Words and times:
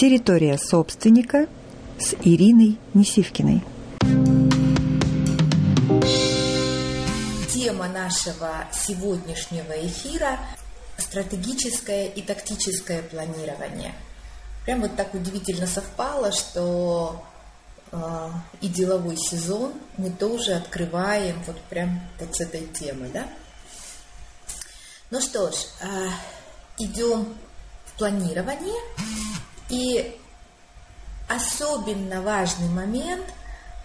Территория 0.00 0.56
собственника 0.56 1.46
с 1.98 2.14
Ириной 2.24 2.78
Несивкиной. 2.94 3.62
Тема 7.52 7.86
нашего 7.86 8.66
сегодняшнего 8.72 9.74
эфира– 9.86 10.38
стратегическое 10.96 12.06
и 12.06 12.22
тактическое 12.22 13.02
планирование. 13.02 13.92
Прям 14.64 14.80
вот 14.80 14.96
так 14.96 15.12
удивительно 15.12 15.66
совпало, 15.66 16.32
что 16.32 17.22
э, 17.92 18.30
и 18.62 18.68
деловой 18.68 19.18
сезон 19.18 19.74
мы 19.98 20.08
тоже 20.08 20.52
открываем 20.52 21.42
вот 21.46 21.60
прям 21.64 22.00
вот 22.18 22.34
с 22.34 22.40
этой 22.40 22.66
темы, 22.68 23.10
да? 23.12 23.28
Ну 25.10 25.20
что 25.20 25.50
ж, 25.50 25.56
э, 25.82 26.08
идем 26.78 27.34
в 27.84 27.98
планирование. 27.98 28.80
И 29.70 30.16
особенно 31.28 32.22
важный 32.22 32.68
момент 32.68 33.24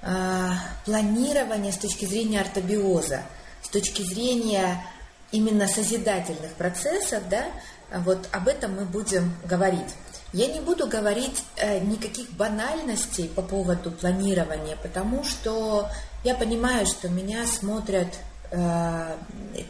э, 0.01 0.49
планирования 0.85 1.71
с 1.71 1.77
точки 1.77 2.05
зрения 2.05 2.41
ортобиоза, 2.41 3.21
с 3.61 3.69
точки 3.69 4.01
зрения 4.01 4.83
именно 5.31 5.67
созидательных 5.67 6.53
процессов, 6.53 7.23
да, 7.29 7.45
вот 7.91 8.27
об 8.31 8.47
этом 8.47 8.75
мы 8.75 8.85
будем 8.85 9.35
говорить. 9.45 9.93
Я 10.33 10.47
не 10.47 10.59
буду 10.59 10.87
говорить 10.87 11.43
э, 11.55 11.79
никаких 11.79 12.31
банальностей 12.31 13.29
по 13.29 13.41
поводу 13.41 13.91
планирования, 13.91 14.75
потому 14.75 15.23
что 15.23 15.87
я 16.23 16.35
понимаю, 16.35 16.85
что 16.85 17.07
меня 17.09 17.45
смотрят 17.45 18.09
э, 18.51 19.15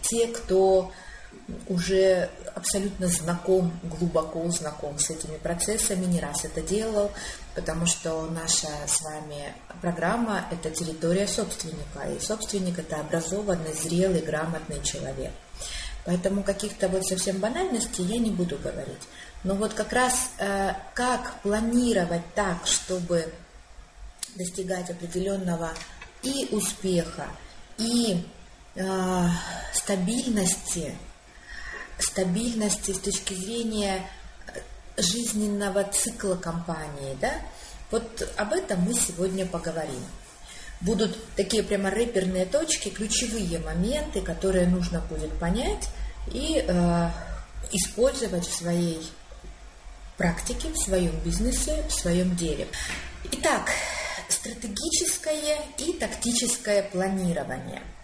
те, 0.01 0.27
кто 0.27 0.91
уже 1.67 2.29
абсолютно 2.55 3.07
знаком, 3.07 3.71
глубоко 3.83 4.49
знаком 4.49 4.97
с 4.99 5.09
этими 5.09 5.37
процессами, 5.37 6.05
не 6.05 6.19
раз 6.19 6.45
это 6.45 6.61
делал, 6.61 7.11
потому 7.53 7.85
что 7.85 8.25
наша 8.31 8.67
с 8.87 9.01
вами 9.01 9.53
программа– 9.81 10.45
это 10.51 10.71
территория 10.71 11.27
собственника, 11.27 12.01
и 12.15 12.19
собственник– 12.19 12.79
это 12.79 12.99
образованный, 12.99 13.73
зрелый, 13.73 14.21
грамотный 14.21 14.81
человек. 14.83 15.31
Поэтому 16.05 16.43
каких-то 16.43 16.87
вот 16.87 17.05
совсем 17.05 17.39
банальностей 17.39 18.03
я 18.05 18.19
не 18.19 18.29
буду 18.29 18.57
говорить. 18.57 19.01
Но 19.43 19.55
вот 19.55 19.73
как 19.73 19.91
раз 19.91 20.29
э, 20.37 20.73
как 20.93 21.41
планировать 21.41 22.33
так, 22.35 22.65
чтобы 22.67 23.33
достигать 24.35 24.89
определенного 24.89 25.71
и 26.21 26.47
успеха, 26.51 27.27
и 27.77 28.23
э, 28.75 29.27
стабильности 29.73 30.95
стабильности 31.99 32.91
с 32.91 32.99
точки 32.99 33.33
зрения 33.33 34.07
э, 34.47 34.59
жизненного 35.01 35.83
цикла 35.83 36.35
компании, 36.35 37.17
да, 37.21 37.33
вот 37.91 38.27
об 38.37 38.53
этом 38.53 38.81
мы 38.81 38.93
сегодня 38.93 39.45
поговорим. 39.45 40.03
Будут 40.81 41.17
такие 41.35 41.63
прямо 41.63 41.89
рэперные 41.89 42.45
точки, 42.45 42.89
ключевые 42.89 43.59
моменты, 43.59 44.21
которые 44.21 44.67
нужно 44.67 44.99
будет 45.01 45.31
понять 45.39 45.89
и 46.27 46.63
э, 46.67 47.09
использовать 47.71 48.47
в 48.47 48.53
своей 48.53 49.01
практике, 50.17 50.69
в 50.69 50.77
своем 50.77 51.17
бизнесе, 51.19 51.83
в 51.87 51.93
своем 51.93 52.35
деле. 52.35 52.67
Итак, 53.31 53.69
стратегическое 54.29 55.59
и 55.77 55.93
тактическое 55.93 56.83
планирование– 56.83 57.81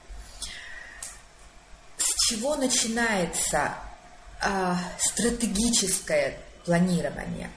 чего 2.32 2.56
начинается 2.56 3.74
э, 4.42 4.74
стратегическое 5.00 6.38
планирование? 6.66 7.50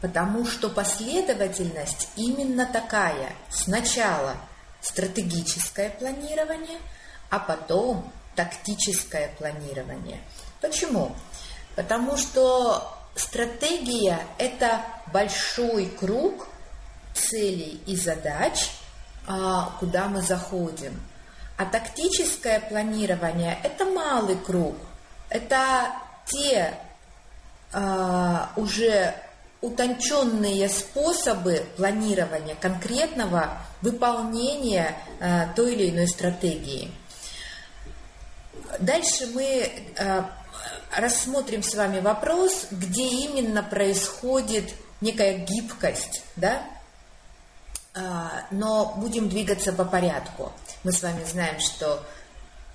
Потому 0.00 0.44
что 0.44 0.68
последовательность 0.68 2.08
именно 2.16 2.66
такая. 2.66 3.32
Сначала 3.50 4.34
стратегическое 4.80 5.90
планирование, 5.90 6.80
а 7.30 7.38
потом 7.38 8.12
тактическое 8.34 9.28
планирование. 9.38 10.20
Почему? 10.60 11.14
Потому 11.76 12.16
что 12.16 12.92
стратегия– 13.14 14.26
это 14.38 14.84
большой 15.12 15.86
круг 15.86 16.48
целей 17.14 17.80
и 17.86 17.94
задач, 17.94 18.70
а, 19.28 19.76
куда 19.78 20.08
мы 20.08 20.20
заходим– 20.20 21.00
а 21.62 21.66
тактическое 21.66 22.58
планирование– 22.58 23.56
это 23.62 23.84
малый 23.84 24.36
круг. 24.36 24.74
Это 25.28 25.92
те 26.26 26.74
э, 27.72 28.38
уже 28.56 29.14
утонченные 29.60 30.68
способы 30.68 31.64
планирования 31.76 32.56
конкретного 32.56 33.58
выполнения 33.80 34.96
э, 35.20 35.46
той 35.54 35.74
или 35.74 35.90
иной 35.90 36.08
стратегии. 36.08 36.90
Дальше 38.80 39.28
мы 39.32 39.70
э, 39.96 40.22
рассмотрим 40.96 41.62
с 41.62 41.76
вами 41.76 42.00
вопрос, 42.00 42.66
где 42.72 43.04
именно 43.04 43.62
происходит 43.62 44.74
некая 45.00 45.38
гибкость, 45.38 46.24
да, 46.34 46.62
но 48.50 48.94
будем 48.96 49.28
двигаться 49.28 49.72
по 49.72 49.84
порядку. 49.84 50.52
Мы 50.82 50.92
с 50.92 51.02
вами 51.02 51.24
знаем, 51.24 51.60
что 51.60 52.02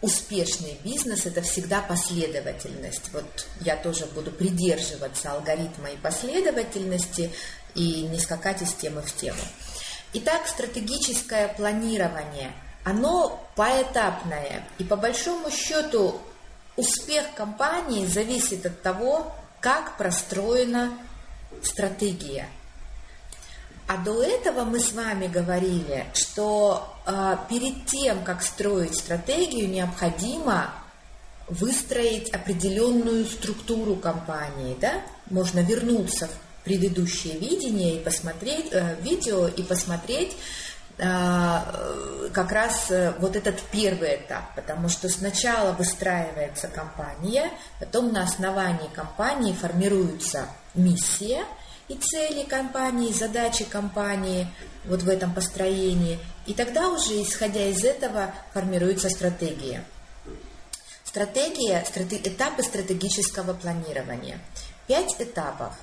успешный 0.01 0.77
бизнес– 0.83 1.25
это 1.25 1.41
всегда 1.41 1.81
последовательность. 1.81 3.11
Вот 3.13 3.47
я 3.61 3.75
тоже 3.75 4.05
буду 4.05 4.31
придерживаться 4.31 5.31
алгоритма 5.31 5.89
и 5.89 5.97
последовательности 5.97 7.31
и 7.73 8.03
не 8.03 8.19
скакать 8.19 8.61
из 8.61 8.73
темы 8.73 9.01
в 9.01 9.15
тему. 9.15 9.39
Итак, 10.13 10.47
стратегическое 10.47 11.47
планирование, 11.49 12.53
оно 12.83 13.43
поэтапное. 13.55 14.67
И 14.77 14.83
по 14.83 14.95
большому 14.95 15.49
счету 15.49 16.21
успех 16.75 17.25
компании 17.35 18.05
зависит 18.05 18.65
от 18.65 18.81
того, 18.81 19.33
как 19.61 19.97
простроена 19.97 20.93
стратегия– 21.63 22.47
а 23.87 23.97
до 23.97 24.21
этого 24.21 24.65
мы 24.65 24.79
с 24.81 24.91
вами 24.91 25.27
говорили, 25.27 26.05
что 26.13 26.93
э, 27.05 27.37
перед 27.49 27.85
тем, 27.85 28.21
как 28.23 28.43
строить 28.43 28.97
стратегию, 28.97 29.69
необходимо 29.69 30.73
выстроить 31.47 32.29
определенную 32.31 33.25
структуру 33.25 33.95
компании, 33.95 34.77
да? 34.81 35.01
Можно 35.29 35.61
вернуться 35.61 36.27
в 36.27 36.63
предыдущее 36.65 37.37
видение 37.37 37.95
и 37.95 38.03
посмотреть 38.03 38.67
э, 38.73 38.97
видео 39.01 39.47
и 39.47 39.63
посмотреть 39.63 40.35
э, 40.97 42.29
как 42.33 42.51
раз 42.51 42.91
э, 42.91 43.13
вот 43.19 43.37
этот 43.37 43.61
первый 43.71 44.17
этап, 44.17 44.53
потому 44.53 44.89
что 44.89 45.07
сначала 45.07 45.71
выстраивается 45.71 46.67
компания, 46.67 47.51
потом 47.79 48.11
на 48.11 48.23
основании 48.23 48.89
компании 48.93 49.53
формируется 49.53 50.49
миссия– 50.75 51.45
и 51.87 51.95
цели 51.95 52.43
компании, 52.43 53.13
задачи 53.13 53.63
компании 53.63 54.47
вот 54.85 55.03
в 55.03 55.09
этом 55.09 55.33
построении. 55.33 56.19
И 56.45 56.53
тогда 56.53 56.89
уже, 56.89 57.21
исходя 57.21 57.65
из 57.65 57.83
этого, 57.83 58.33
формируется 58.53 59.09
стратегия. 59.09 59.83
Стратегия, 61.03 61.83
стратег, 61.85 62.27
этапы 62.27 62.63
стратегического 62.63 63.53
планирования. 63.53 64.39
Пять 64.87 65.15
этапов. 65.19 65.73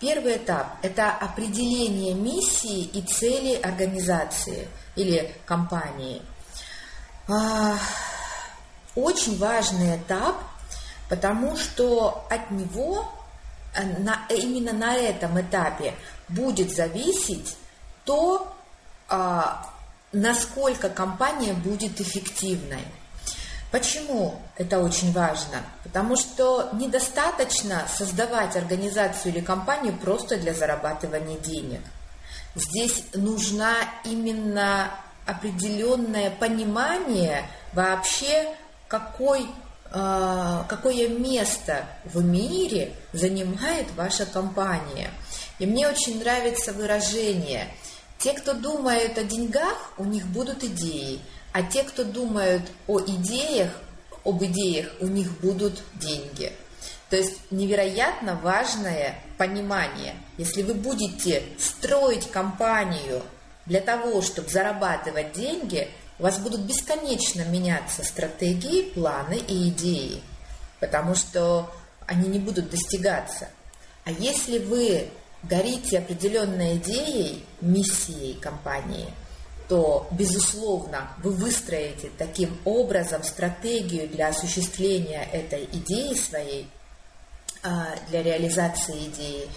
Первый 0.00 0.36
этап– 0.36 0.78
это 0.82 1.10
определение 1.10 2.14
миссии 2.14 2.84
и 2.84 3.02
цели 3.02 3.60
организации 3.60 4.68
или 4.94 5.34
компании. 5.44 6.22
А, 7.28 7.76
очень 8.94 9.36
важный 9.38 9.96
этап, 9.96 10.36
потому 11.08 11.56
что 11.56 12.24
от 12.30 12.52
него 12.52 13.12
на, 13.98 14.26
именно 14.30 14.72
на 14.72 14.94
этом 14.94 15.40
этапе 15.40 15.94
будет 16.28 16.74
зависеть 16.74 17.56
то, 18.04 18.54
а, 19.08 19.66
насколько 20.12 20.88
компания 20.88 21.52
будет 21.52 22.00
эффективной. 22.00 22.84
Почему 23.70 24.40
это 24.56 24.78
очень 24.78 25.12
важно? 25.12 25.62
Потому 25.84 26.16
что 26.16 26.70
недостаточно 26.72 27.86
создавать 27.86 28.56
организацию 28.56 29.34
или 29.34 29.40
компанию 29.42 29.94
просто 29.94 30.38
для 30.38 30.54
зарабатывания 30.54 31.38
денег. 31.38 31.82
Здесь 32.54 33.04
нужна 33.12 33.74
именно 34.04 34.90
определенное 35.26 36.30
понимание 36.30 37.44
вообще, 37.74 38.48
какой 38.88 39.46
какое 39.90 41.08
место 41.08 41.86
в 42.04 42.22
мире 42.22 42.92
занимает 43.12 43.90
ваша 43.96 44.26
компания. 44.26 45.10
И 45.58 45.66
мне 45.66 45.88
очень 45.88 46.20
нравится 46.20 46.72
выражение. 46.72 47.68
Те, 48.18 48.32
кто 48.32 48.52
думают 48.52 49.16
о 49.18 49.24
деньгах, 49.24 49.92
у 49.96 50.04
них 50.04 50.26
будут 50.26 50.64
идеи, 50.64 51.20
а 51.52 51.62
те, 51.62 51.82
кто 51.84 52.04
думают 52.04 52.62
о 52.86 53.00
идеях, 53.00 53.70
об 54.24 54.42
идеях, 54.44 54.88
у 55.00 55.06
них 55.06 55.40
будут 55.40 55.82
деньги. 55.94 56.52
То 57.10 57.16
есть 57.16 57.40
невероятно 57.50 58.34
важное 58.34 59.18
понимание. 59.38 60.14
Если 60.36 60.62
вы 60.62 60.74
будете 60.74 61.42
строить 61.58 62.30
компанию 62.30 63.22
для 63.66 63.80
того, 63.80 64.20
чтобы 64.20 64.50
зарабатывать 64.50 65.32
деньги, 65.32 65.88
у 66.18 66.22
вас 66.22 66.38
будут 66.38 66.62
бесконечно 66.62 67.42
меняться 67.42 68.04
стратегии, 68.04 68.90
планы 68.90 69.38
и 69.38 69.68
идеи, 69.68 70.22
потому 70.80 71.14
что 71.14 71.70
они 72.06 72.28
не 72.28 72.38
будут 72.38 72.70
достигаться. 72.70 73.48
А 74.04 74.10
если 74.10 74.58
вы 74.58 75.10
горите 75.42 75.98
определенной 75.98 76.76
идеей, 76.78 77.44
миссией 77.60 78.34
компании, 78.34 79.12
то, 79.68 80.08
безусловно, 80.10 81.10
вы 81.22 81.30
выстроите 81.30 82.10
таким 82.16 82.58
образом 82.64 83.22
стратегию 83.22 84.08
для 84.08 84.28
осуществления 84.28 85.28
этой 85.30 85.64
идеи 85.64 86.14
своей, 86.14 86.70
а, 87.62 87.94
для 88.08 88.22
реализации 88.22 89.08
идеи, 89.08 89.48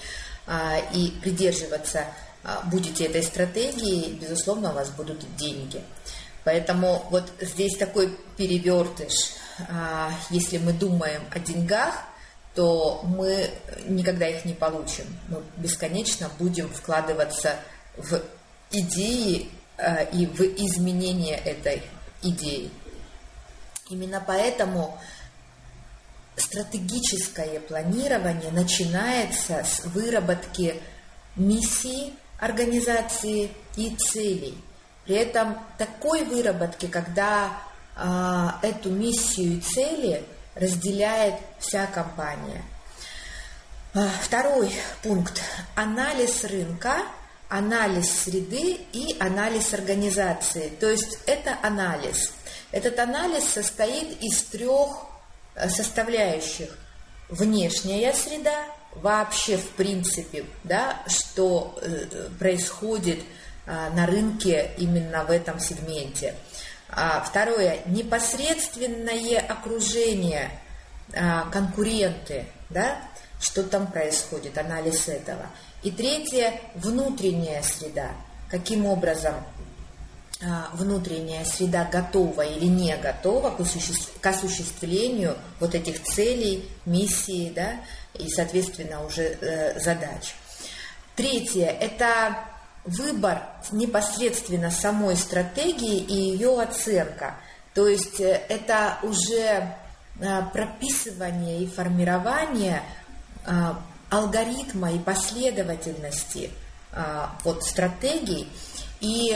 а, 0.46 0.80
и 0.94 1.12
придерживаться 1.22 2.08
а, 2.44 2.62
будете 2.66 3.06
этой 3.06 3.24
стратегии, 3.24 4.18
безусловно, 4.20 4.72
у 4.72 4.74
вас 4.74 4.90
будут 4.90 5.24
деньги. 5.38 5.82
Поэтому 6.44 7.06
вот 7.10 7.32
здесь 7.40 7.78
такой 7.78 8.18
перевертыш. 8.38 9.14
Если 10.30 10.58
мы 10.58 10.74
думаем 10.74 11.22
о 11.32 11.40
деньгах, 11.40 12.04
то 12.56 13.02
мы 13.04 13.50
никогда 13.86 14.28
их 14.28 14.44
не 14.46 14.54
получим. 14.54 15.06
Мы 15.30 15.42
бесконечно 15.58 16.30
будем 16.38 16.70
вкладываться 16.70 17.56
в 17.96 18.22
идеи 18.72 19.50
э, 19.78 20.10
и 20.12 20.26
в 20.26 20.42
изменение 20.42 21.38
этой 21.38 21.84
идеи. 22.22 22.72
Именно 23.90 24.24
поэтому 24.26 25.00
стратегическое 26.36 27.60
планирование 27.60 28.52
начинается 28.52 29.64
с 29.64 29.86
выработки 29.86 30.82
миссии 31.36 32.14
организации 32.40 33.52
и 33.76 33.96
целей. 33.96 34.58
При 35.06 35.16
этом 35.16 35.58
такой 35.78 36.24
выработки, 36.24 36.88
когда 36.88 37.52
а, 37.96 38.60
эту 38.62 38.90
миссию 38.90 39.58
и 39.58 39.62
цели 39.62 40.24
разделяет 40.56 41.36
вся 41.60 41.88
компания. 41.88 42.64
А, 43.94 44.10
второй 44.22 44.72
пункт. 45.04 45.42
Анализ 45.76 46.44
рынка, 46.44 47.04
анализ 47.50 48.10
среды 48.24 48.80
и 48.94 49.16
анализ 49.20 49.74
организации. 49.74 50.70
То 50.80 50.90
есть 50.90 51.20
это 51.26 51.58
анализ. 51.62 52.32
Этот 52.72 52.98
анализ 53.00 53.44
состоит 53.46 54.22
из 54.22 54.44
трех 54.44 54.90
э, 55.56 55.68
составляющих. 55.70 56.78
Внешняя 57.28 58.14
среда, 58.14 58.66
вообще 58.96 59.58
в 59.58 59.70
принципе, 59.72 60.46
да, 60.64 61.04
что 61.08 61.78
э, 61.82 62.30
происходит 62.40 63.20
э, 63.20 63.24
на 63.66 64.06
рынке 64.06 64.72
именно 64.78 65.24
в 65.24 65.32
этом 65.32 65.60
сегменте– 65.60 66.36
а, 66.94 67.22
второе, 67.22 67.80
непосредственное 67.86 69.40
окружение, 69.40 70.52
а, 71.14 71.50
конкуренты, 71.50 72.46
да, 72.70 72.98
что 73.40 73.64
там 73.64 73.88
происходит, 73.88 74.58
анализ 74.58 75.08
этого. 75.08 75.46
И 75.84 75.92
третье, 75.92 76.60
внутренняя 76.76 77.64
среда, 77.64 78.10
каким 78.50 78.86
образом 78.86 79.36
а, 80.44 80.70
внутренняя 80.74 81.46
среда 81.46 81.86
готова 81.86 82.42
или 82.42 82.66
не 82.66 82.96
готова 82.98 83.52
к 83.52 84.26
осуществлению 84.28 85.38
вот 85.62 85.74
этих 85.74 86.04
целей, 86.04 86.70
миссии, 86.86 87.54
да, 87.56 87.76
и, 88.16 88.28
соответственно, 88.28 89.06
уже 89.06 89.38
э, 89.40 89.80
задач. 89.80 90.36
Третье– 91.16 91.68
это 91.80 92.51
выбор 92.86 93.42
непосредственно 93.72 94.72
самой 94.72 95.16
стратегии 95.16 95.98
и 95.98 96.14
ее 96.14 96.62
оценка. 96.62 97.36
То 97.74 97.88
есть 97.88 98.20
э, 98.20 98.42
это 98.50 98.98
уже 99.04 99.76
э, 100.20 100.42
прописывание 100.52 101.62
и 101.62 101.68
формирование 101.68 102.84
э, 103.46 103.52
алгоритма 104.10 104.92
и 104.92 105.00
последовательности 105.00 106.52
вот 107.46 107.64
стратегий. 107.64 108.50
И 109.00 109.34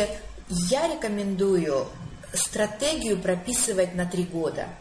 я 0.49 0.87
рекомендую 0.93 1.87
стратегию 2.33 3.17
прописывать 3.17 3.95
на 3.95 4.05
три 4.05 4.25
года– 4.25 4.67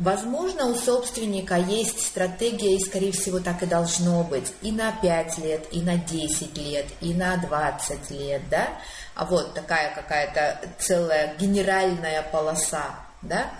Возможно, 0.00 0.64
у 0.64 0.74
собственника 0.74 1.56
есть 1.56 2.06
стратегия, 2.06 2.74
и, 2.74 2.80
скорее 2.82 3.12
всего, 3.12 3.38
так 3.38 3.62
и 3.62 3.66
должно 3.66 4.24
быть, 4.24 4.50
и 4.62 4.72
на 4.72 4.92
5 4.92 5.36
лет, 5.38 5.66
и 5.72 5.82
на 5.82 5.98
10 5.98 6.56
лет, 6.56 6.86
и 7.02 7.12
на 7.12 7.36
20 7.36 8.10
лет, 8.10 8.40
да, 8.48 8.68
а 9.14 9.26
вот 9.26 9.52
такая 9.52 9.94
какая-то 9.94 10.58
целая 10.78 11.36
генеральная 11.36 12.22
полоса, 12.22 12.94
да, 13.20 13.50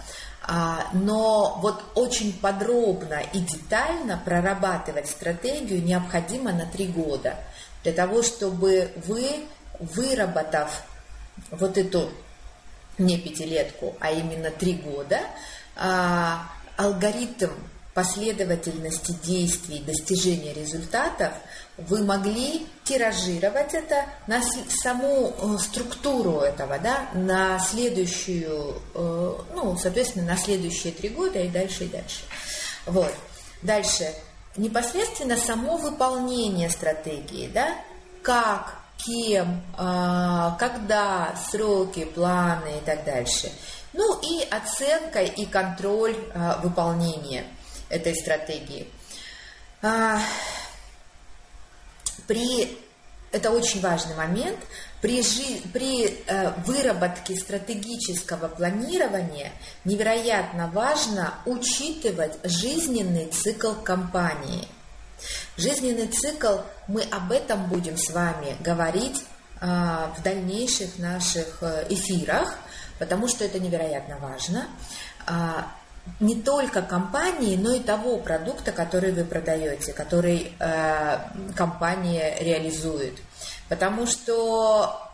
а, 0.42 0.86
но 0.94 1.58
вот 1.60 1.82
очень 1.94 2.32
подробно 2.32 3.20
и 3.34 3.40
детально 3.40 4.18
прорабатывать 4.24 5.10
стратегию 5.10 5.84
необходимо 5.84 6.52
на 6.52 6.64
3 6.64 6.86
года, 6.86 7.34
для 7.82 7.92
того, 7.92 8.22
чтобы 8.22 8.92
вы, 9.04 9.44
выработав 9.78 10.84
вот 11.50 11.76
эту 11.76 12.08
не 13.00 13.18
пятилетку, 13.18 13.96
а 14.00 14.10
именно 14.12 14.50
три 14.50 14.74
года, 14.74 15.20
алгоритм 16.76 17.50
последовательности 17.94 19.12
действий 19.24 19.80
достижения 19.80 20.52
результатов, 20.52 21.32
вы 21.76 22.04
могли 22.04 22.66
тиражировать 22.84 23.74
это 23.74 24.06
на 24.26 24.40
саму 24.82 25.34
э, 25.36 25.58
структуру 25.58 26.40
этого, 26.40 26.78
да, 26.78 27.08
на 27.14 27.58
следующую, 27.58 28.80
э, 28.94 29.34
ну, 29.54 29.76
соответственно, 29.76 30.26
на 30.26 30.36
следующие 30.36 30.92
три 30.92 31.08
года 31.08 31.40
и 31.40 31.48
дальше, 31.48 31.84
и 31.84 31.88
дальше. 31.88 32.20
Вот. 32.86 33.12
Дальше. 33.62 34.12
Непосредственно 34.56 35.36
само 35.36 35.76
выполнение 35.76 36.70
стратегии, 36.70 37.50
да, 37.52 37.74
как, 38.22 38.78
кем, 38.96 39.62
а, 39.78 40.56
когда, 40.58 41.34
сроки, 41.50 42.04
планы 42.04 42.78
и 42.78 42.84
так 42.84 43.04
дальше– 43.04 43.50
ну 43.92 44.20
и 44.20 44.44
оценка 44.44 45.22
и 45.22 45.46
контроль 45.46 46.16
а, 46.34 46.60
выполнения 46.62 47.44
этой 47.88 48.14
стратегии. 48.14 48.88
А, 49.82 50.20
при, 52.26 52.78
это 53.32 53.50
очень 53.50 53.80
важный 53.80 54.14
момент. 54.14 54.58
При, 55.00 55.22
жи, 55.22 55.62
при 55.72 56.22
э, 56.26 56.52
выработке 56.66 57.34
стратегического 57.34 58.48
планирования 58.48 59.50
невероятно 59.86 60.68
важно 60.68 61.34
учитывать 61.46 62.34
жизненный 62.44 63.26
цикл 63.28 63.72
компании. 63.72 64.68
Жизненный 65.56 66.06
цикл, 66.08 66.58
мы 66.86 67.02
об 67.10 67.32
этом 67.32 67.66
будем 67.70 67.96
с 67.96 68.10
вами 68.10 68.56
говорить 68.60 69.24
э, 69.62 69.66
в 70.18 70.22
дальнейших 70.22 70.98
наших 70.98 71.62
э, 71.62 71.86
эфирах– 71.88 72.58
потому 73.00 73.26
что 73.26 73.44
это 73.44 73.58
невероятно 73.58 74.18
важно. 74.18 74.68
А, 75.26 75.72
не 76.20 76.36
только 76.40 76.82
компании, 76.82 77.56
но 77.56 77.72
и 77.72 77.80
того 77.80 78.18
продукта, 78.18 78.70
который 78.70 79.12
вы 79.12 79.24
продаете, 79.24 79.92
который 79.92 80.52
э, 80.58 81.18
компания 81.56 82.36
реализует. 82.40 83.18
Потому 83.68 84.06
что 84.06 85.10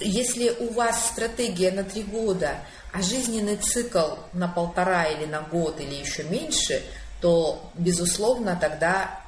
если 0.00 0.50
у 0.50 0.72
вас 0.72 1.06
стратегия 1.06 1.70
на 1.70 1.84
три 1.84 2.02
года, 2.02 2.56
а 2.92 3.02
жизненный 3.02 3.56
цикл 3.56 4.16
на 4.32 4.48
полтора 4.48 5.04
или 5.04 5.26
на 5.26 5.40
год 5.42 5.80
или 5.80 5.94
еще 5.94 6.24
меньше, 6.24 6.82
то, 7.20 7.70
безусловно, 7.74 8.58
тогда 8.60 9.20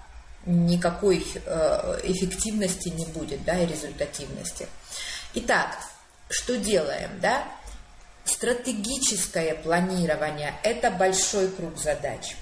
никакой 0.46 1.24
э, 1.34 2.00
эффективности 2.04 2.88
не 2.88 3.06
будет, 3.06 3.44
да, 3.44 3.58
и 3.58 3.66
результативности. 3.66 4.66
Итак, 5.34 5.78
что 6.34 6.56
делаем, 6.56 7.10
да? 7.20 7.44
Стратегическое 8.24 9.54
планирование– 9.54 10.54
это 10.64 10.90
большой 10.90 11.48
круг 11.48 11.78
задач. 11.78 12.36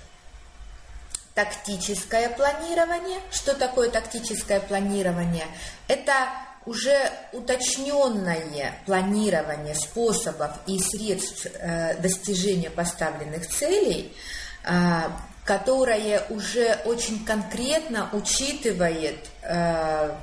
Тактическое 1.34 2.30
планирование. 2.30 3.20
Что 3.30 3.54
такое 3.54 3.90
тактическое 3.90 4.60
планирование? 4.60 5.46
Это 5.88 6.28
уже 6.64 7.10
уточненное 7.32 8.78
планирование 8.86 9.74
способов 9.74 10.52
и 10.66 10.78
средств 10.78 11.46
э, 11.52 11.96
достижения 12.00 12.70
поставленных 12.70 13.48
целей, 13.48 14.16
э, 14.64 15.02
которое 15.44 16.24
уже 16.28 16.78
очень 16.84 17.24
конкретно 17.24 18.08
учитывает 18.12 19.18
э, 19.42 20.14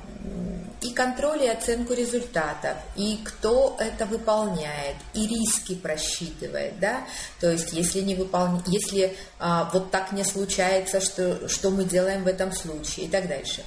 и 0.80 0.92
контроль 0.92 1.42
и 1.42 1.48
оценку 1.48 1.92
результатов, 1.92 2.76
и 2.96 3.20
кто 3.22 3.76
это 3.78 4.06
выполняет, 4.06 4.96
и 5.12 5.26
риски 5.26 5.74
просчитывает, 5.74 6.78
да, 6.80 7.04
то 7.38 7.50
есть 7.50 7.72
если 7.72 8.00
не 8.00 8.14
выполня... 8.14 8.62
если 8.66 9.14
а, 9.38 9.68
вот 9.74 9.90
так 9.90 10.12
не 10.12 10.24
случается, 10.24 11.02
что, 11.02 11.48
что 11.48 11.70
мы 11.70 11.84
делаем 11.84 12.24
в 12.24 12.26
этом 12.26 12.52
случае 12.52 13.06
и 13.06 13.08
так 13.10 13.28
дальше. 13.28 13.62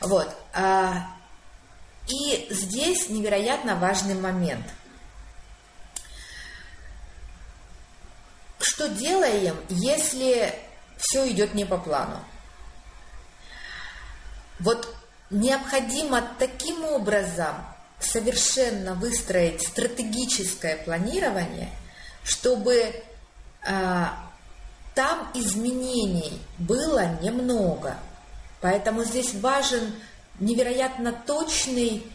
Вот. 0.00 0.28
А, 0.52 1.06
и 2.08 2.46
здесь 2.50 3.08
невероятно 3.08 3.76
важный 3.76 4.14
момент. 4.14 4.66
Что 8.58 8.88
делаем, 8.88 9.56
если 9.70 10.54
все 11.00 11.28
идет 11.30 11.54
не 11.54 11.64
по 11.64 11.78
плану? 11.78 12.18
Вот 14.58 14.94
необходимо 15.30 16.22
таким 16.38 16.84
образом 16.84 17.54
совершенно 17.98 18.94
выстроить 18.94 19.66
стратегическое 19.66 20.76
планирование, 20.76 21.70
чтобы 22.22 22.74
э, 22.74 24.06
там 24.94 25.30
изменений 25.34 26.40
было 26.58 27.18
немного. 27.20 27.96
Поэтому 28.60 29.04
здесь 29.04 29.34
важен 29.34 29.94
невероятно 30.38 31.12
точный 31.12 32.06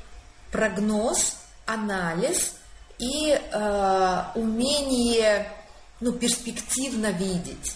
прогноз, 0.52 1.38
анализ 1.66 2.56
и 3.00 3.32
э, 3.32 4.24
умение 4.36 5.52
ну, 6.00 6.12
перспективно 6.14 7.08
видеть. 7.08 7.76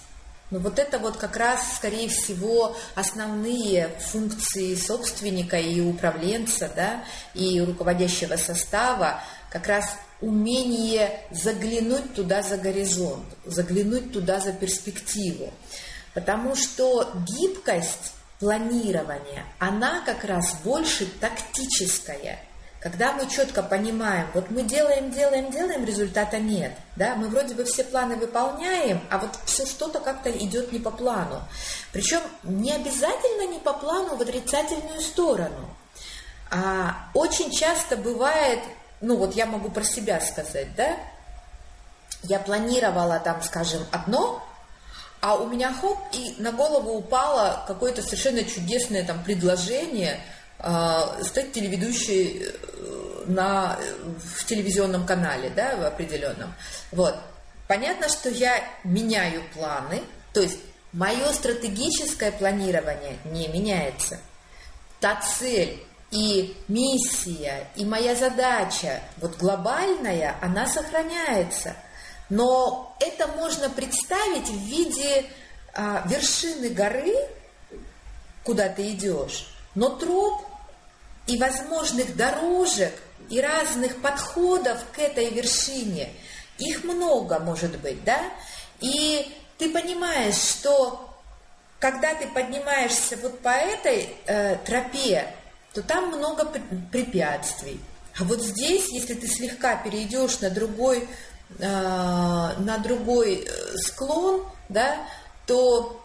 Но 0.52 0.60
вот 0.60 0.80
это 0.80 0.98
вот 0.98 1.18
как 1.18 1.38
раз, 1.38 1.76
скорее 1.76 2.10
всего, 2.10 2.76
основные 2.96 3.90
функции 4.00 4.76
собственника 4.76 5.60
и 5.60 5.80
управленца, 5.80 6.72
да, 6.76 7.04
и 7.36 7.62
руководящего 7.62 8.36
состава, 8.36 9.22
как 9.52 9.68
раз 9.68 9.86
умение 10.22 11.22
заглянуть 11.32 12.16
туда 12.16 12.42
за 12.42 12.58
горизонт, 12.58 13.26
заглянуть 13.46 14.12
туда 14.12 14.40
за 14.40 14.52
перспективу. 14.52 15.54
Потому 16.14 16.56
что 16.56 17.12
гибкость 17.28 18.14
планирования, 18.40 19.46
она 19.60 20.02
как 20.02 20.24
раз 20.24 20.56
больше 20.64 21.06
тактическая– 21.20 22.40
когда 22.80 23.12
мы 23.12 23.30
четко 23.30 23.62
понимаем, 23.62 24.28
вот 24.34 24.50
мы 24.50 24.64
делаем, 24.64 25.12
делаем, 25.12 25.52
делаем, 25.52 25.84
результата 25.84 26.40
нет. 26.40 26.72
Да? 26.96 27.16
Мы 27.16 27.28
вроде 27.28 27.54
бы 27.54 27.66
все 27.66 27.84
планы 27.84 28.16
выполняем, 28.16 29.02
а 29.10 29.18
вот 29.18 29.38
все 29.46 29.66
что-то 29.66 30.00
как-то 30.00 30.32
идет 30.32 30.72
не 30.72 30.80
по 30.80 30.90
плану. 30.90 31.42
Причем 31.92 32.22
не 32.44 32.72
обязательно 32.72 33.52
не 33.52 33.60
по 33.60 33.74
плану 33.74 34.16
в 34.16 34.22
отрицательную 34.22 35.02
сторону. 35.02 35.76
А 36.52 37.10
очень 37.14 37.52
часто 37.52 37.98
бывает, 37.98 38.60
ну 39.02 39.18
вот 39.18 39.36
я 39.36 39.46
могу 39.46 39.70
про 39.70 39.84
себя 39.84 40.22
сказать, 40.22 40.74
да, 40.76 40.96
я 42.24 42.40
планировала 42.40 43.20
там, 43.20 43.44
скажем, 43.44 43.86
одно, 43.92 44.42
а 45.22 45.36
у 45.36 45.48
меня 45.48 45.74
хоп, 45.74 46.00
и 46.14 46.36
на 46.38 46.54
голову 46.54 46.94
упало 46.94 47.66
какое-то 47.68 48.02
совершенно 48.02 48.46
чудесное 48.46 49.06
там 49.06 49.22
предложение– 49.22 50.22
стать 50.60 51.54
телеведущей 51.54 52.44
э, 52.44 53.24
на, 53.28 53.80
в 54.18 54.46
телевизионном 54.46 55.06
канале, 55.06 55.50
да, 55.50 55.76
в 55.78 55.86
определенном. 55.86 56.54
Вот. 56.92 57.16
Понятно, 57.68 58.10
что 58.10 58.30
я 58.30 58.62
меняю 58.84 59.44
планы, 59.54 60.02
то 60.34 60.42
есть 60.42 60.60
мое 60.92 61.32
стратегическое 61.32 62.32
планирование 62.32 63.18
не 63.26 63.48
меняется. 63.48 64.20
Та 65.00 65.22
цель 65.22 65.82
и 66.12 66.58
миссия, 66.68 67.68
и 67.76 67.86
моя 67.86 68.16
задача, 68.16 69.02
вот 69.18 69.38
глобальная, 69.38 70.36
она 70.42 70.68
сохраняется. 70.68 71.76
Но 72.30 72.96
это 73.00 73.28
можно 73.28 73.70
представить 73.70 74.50
в 74.50 74.66
виде 74.66 75.26
а, 75.74 76.04
вершины 76.08 76.70
горы, 76.70 77.16
куда 78.44 78.70
ты 78.70 78.92
идешь, 78.92 79.54
но 79.76 79.90
троп 79.90 80.49
и 81.30 81.38
возможных 81.38 82.16
дорожек 82.16 82.94
и 83.30 83.40
разных 83.40 84.02
подходов 84.02 84.80
к 84.92 85.00
этой 85.00 85.30
вершине. 85.30 86.10
Их 86.58 86.84
много, 86.84 87.40
может 87.40 87.78
быть, 87.80 88.04
да? 88.04 88.20
И 88.82 89.32
ты 89.60 89.70
понимаешь, 89.70 90.36
что 90.36 91.08
когда 91.78 92.16
ты 92.16 92.28
поднимаешься 92.28 93.16
вот 93.18 93.40
по 93.40 93.50
этой 93.50 94.10
э, 94.26 94.58
тропе, 94.66 95.34
то 95.74 95.84
там 95.84 96.08
много 96.08 96.52
препятствий. 96.92 97.80
А 98.20 98.24
вот 98.24 98.42
здесь, 98.42 98.92
если 98.92 99.14
ты 99.14 99.28
слегка 99.28 99.76
перейдешь 99.76 100.40
на 100.40 100.50
другой, 100.50 101.08
э, 101.60 101.62
на 101.62 102.80
другой 102.80 103.46
э, 103.46 103.78
склон, 103.78 104.44
да, 104.68 104.98
то 105.46 106.02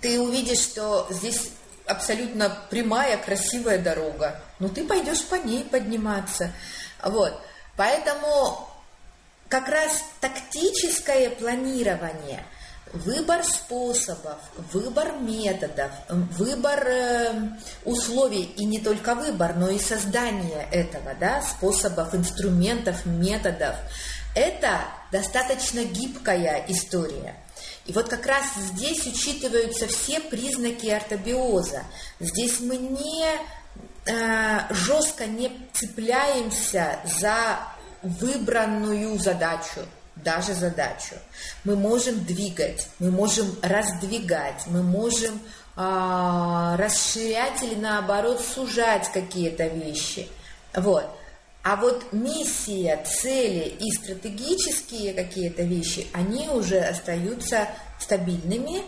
ты 0.00 0.20
увидишь, 0.20 0.60
что 0.60 1.06
здесь 1.10 1.50
абсолютно 1.90 2.56
прямая, 2.70 3.16
красивая 3.18 3.78
дорога. 3.78 4.40
Но 4.58 4.68
ты 4.68 4.86
пойдешь 4.86 5.24
по 5.24 5.34
ней 5.34 5.64
подниматься. 5.64 6.52
Вот. 7.02 7.40
Поэтому 7.76 8.68
как 9.48 9.68
раз 9.68 10.02
тактическое 10.20 11.30
планирование, 11.30 12.44
выбор 12.92 13.44
способов, 13.44 14.38
выбор 14.72 15.12
методов, 15.20 15.90
выбор 16.08 16.86
э, 16.86 17.32
условий, 17.84 18.44
и 18.56 18.64
не 18.64 18.80
только 18.80 19.14
выбор, 19.14 19.54
но 19.56 19.70
и 19.70 19.78
создание 19.78 20.68
этого, 20.70 21.14
да, 21.18 21.42
способов, 21.42 22.14
инструментов, 22.14 23.06
методов, 23.06 23.76
это 24.34 24.82
достаточно 25.10 25.84
гибкая 25.84 26.64
история. 26.68 27.34
И 27.86 27.92
вот 27.92 28.08
как 28.08 28.26
раз 28.26 28.44
здесь 28.56 29.06
учитываются 29.06 29.88
все 29.88 30.20
признаки 30.20 30.86
ортобиоза. 30.88 31.84
Здесь 32.20 32.60
мы 32.60 32.76
не 32.76 33.26
э, 34.06 34.60
жестко 34.70 35.26
не 35.26 35.50
цепляемся 35.72 37.00
за 37.04 37.58
выбранную 38.02 39.18
задачу, 39.18 39.80
даже 40.16 40.54
задачу. 40.54 41.14
Мы 41.64 41.76
можем 41.76 42.24
двигать, 42.24 42.88
мы 42.98 43.10
можем 43.10 43.56
раздвигать, 43.62 44.62
мы 44.66 44.82
можем 44.82 45.40
э, 45.76 46.76
расширять 46.78 47.62
или 47.62 47.74
наоборот 47.74 48.40
сужать 48.40 49.10
какие-то 49.12 49.66
вещи. 49.66 50.28
Вот. 50.74 51.08
А 51.62 51.76
вот 51.76 52.12
миссия, 52.12 53.04
цели 53.04 53.68
и 53.68 53.92
стратегические 53.92 55.12
какие-то 55.12 55.62
вещи, 55.62 56.06
они 56.14 56.48
уже 56.48 56.78
остаются 56.78 57.68
стабильными 57.98 58.82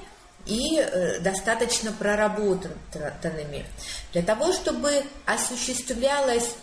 и 0.46 0.78
э, 0.78 1.20
достаточно 1.20 1.92
проработанными. 1.92 3.66
Для 4.12 4.22
того, 4.22 4.54
чтобы 4.54 5.04
осуществлялось 5.26 6.54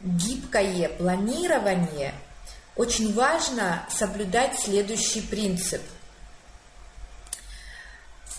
гибкое 0.00 0.88
планирование, 0.88 2.14
очень 2.74 3.12
важно 3.12 3.86
соблюдать 3.90 4.58
следующий 4.58 5.20
принцип. 5.20 5.82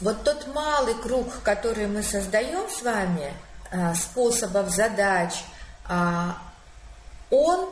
Вот 0.02 0.24
тот 0.24 0.48
малый 0.48 0.96
круг, 0.96 1.44
который 1.44 1.86
мы 1.86 2.02
создаем 2.02 2.68
с 2.70 2.82
вами, 2.82 3.32
э, 3.72 3.94
способов, 3.94 4.72
задач, 4.72 5.32
а, 5.86 6.38
он, 7.34 7.70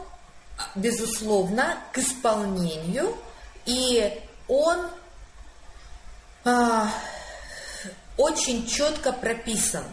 безусловно, 0.73 1.77
к 1.93 1.99
исполнению, 1.99 3.15
и 3.65 4.19
он 4.47 4.87
а, 6.43 6.89
очень 8.17 8.67
четко 8.67 9.13
прописан. 9.13 9.83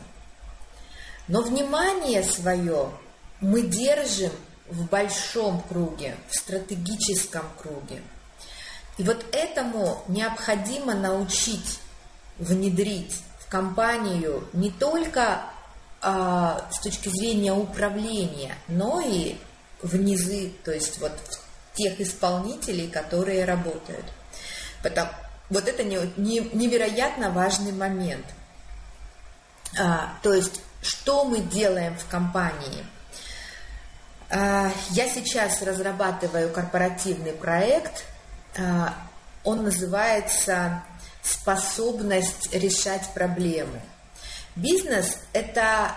Но 1.29 1.43
внимание 1.43 2.23
свое 2.23 2.91
мы 3.41 3.63
держим 3.63 4.33
в 4.71 4.87
большом 4.87 5.63
круге, 5.63 6.17
в 6.31 6.35
стратегическом 6.35 7.45
круге. 7.61 8.03
И 8.97 9.03
вот 9.03 9.25
этому 9.33 10.03
необходимо 10.09 10.95
научить 10.95 11.79
внедрить 12.39 13.23
в 13.39 13.51
компанию 13.51 14.49
не 14.55 14.71
только 14.71 15.43
а, 16.01 16.67
с 16.71 16.81
точки 16.81 17.09
зрения 17.09 17.53
управления, 17.53 18.55
но 18.69 19.03
и 19.05 19.37
внизы, 19.83 20.53
то 20.65 20.73
есть 20.73 20.99
вот 20.99 21.13
тех 21.75 22.01
исполнителей, 22.01 22.89
которые 22.89 23.45
работают. 23.45 24.05
Потому, 24.83 25.11
вот 25.51 25.69
это 25.69 25.85
не, 25.85 25.99
не, 26.17 26.41
невероятно 26.53 27.31
важный 27.31 27.73
момент. 27.73 28.27
А, 29.79 30.15
то 30.23 30.33
есть, 30.33 30.61
что 30.83 31.25
мы 31.25 31.41
делаем 31.41 31.97
в 31.97 32.07
компании? 32.07 32.85
А, 34.31 34.71
я 34.91 35.09
сейчас 35.09 35.63
разрабатываю 35.63 36.51
корпоративный 36.53 37.33
проект. 37.33 38.05
А, 38.59 38.95
он 39.45 39.65
называется 39.65 40.83
«Способность 41.23 42.53
решать 42.53 43.09
проблемы». 43.15 43.81
Бизнес– 44.57 45.19
это 45.33 45.93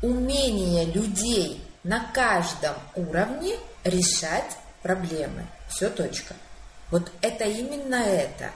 умение 0.00 0.84
людей 0.84 1.67
на 1.88 2.00
каждом 2.12 2.74
уровне 2.94 3.56
решать 3.82 4.58
проблемы. 4.82 5.46
Все, 5.70 5.88
точка. 5.88 6.34
Вот 6.90 7.10
это 7.22 7.44
именно 7.44 7.94
это. 7.94 8.50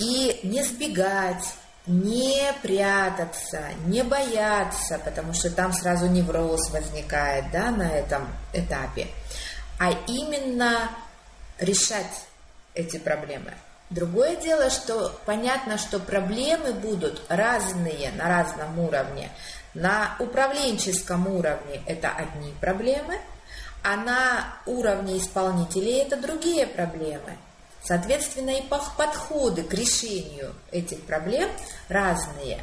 И 0.00 0.40
не 0.42 0.64
сбегать, 0.64 1.44
не 1.86 2.52
прятаться, 2.62 3.62
не 3.86 4.02
бояться, 4.02 4.98
потому 5.04 5.32
что 5.34 5.50
там 5.50 5.72
сразу 5.72 6.06
невроз 6.08 6.70
возникает 6.70 7.52
да, 7.52 7.70
на 7.70 7.88
этом 7.88 8.28
этапе, 8.52 9.06
а 9.78 9.92
именно 10.08 10.90
решать 11.60 12.24
эти 12.74 12.98
проблемы. 12.98 13.52
Другое 13.90 14.34
дело, 14.34 14.70
что 14.70 15.20
понятно, 15.26 15.78
что 15.78 16.00
проблемы 16.00 16.72
будут 16.72 17.22
разные 17.28 18.10
на 18.12 18.28
разном 18.28 18.78
уровне. 18.80 19.30
На 19.74 20.16
управленческом 20.18 21.28
уровне 21.28 21.82
это 21.86 22.10
одни 22.10 22.52
проблемы, 22.60 23.20
а 23.82 23.96
на 23.96 24.54
уровне 24.66 25.18
исполнителей 25.18 26.02
это 26.02 26.16
другие 26.16 26.66
проблемы. 26.66 27.38
Соответственно, 27.82 28.50
и 28.50 28.62
подходы 28.62 29.62
к 29.62 29.72
решению 29.72 30.54
этих 30.70 31.02
проблем 31.02 31.48
разные. 31.88 32.60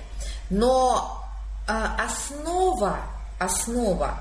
Но 0.50 1.26
а, 1.68 1.98
основа, 2.06 3.00
основа, 3.40 4.20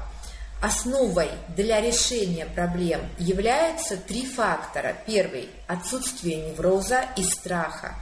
основой 0.63 1.31
для 1.49 1.81
решения 1.81 2.47
проблем 2.47 3.01
являются 3.19 3.97
три 3.97 4.27
фактора. 4.27 4.97
Первый– 5.07 5.51
отсутствие 5.67 6.51
невроза 6.51 7.05
и 7.17 7.23
страха. 7.23 7.95